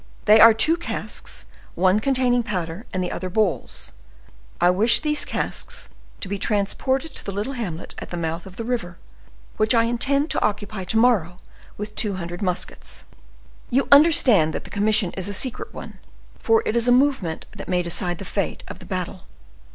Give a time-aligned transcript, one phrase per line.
[0.25, 1.45] "They are two casks,
[1.75, 3.91] one containing powder, and the other balls;
[4.59, 5.89] I wish these casks
[6.21, 9.75] to be transported to the little hamlet at the mouth of the river, and which
[9.75, 11.37] I intend to occupy to morrow
[11.77, 13.03] with two hundred muskets.
[13.69, 15.99] You understand that the commission is a secret one,
[16.39, 19.25] for it is a movement that may decide the fate of the battle."